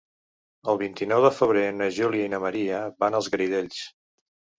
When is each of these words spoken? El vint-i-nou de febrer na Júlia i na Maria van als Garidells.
El 0.71 0.77
vint-i-nou 0.83 1.19
de 1.25 1.29
febrer 1.39 1.65
na 1.81 1.89
Júlia 1.97 2.29
i 2.29 2.31
na 2.35 2.39
Maria 2.45 2.79
van 3.05 3.19
als 3.21 3.29
Garidells. 3.35 3.83